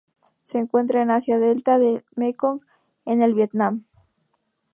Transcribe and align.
Se 0.41 0.57
encuentran 0.57 1.03
en 1.03 1.11
Asia: 1.11 1.37
delta 1.37 1.77
del 1.77 2.03
Mekong 2.15 2.59
en 3.05 3.21
el 3.21 3.35
Vietnam. 3.35 3.85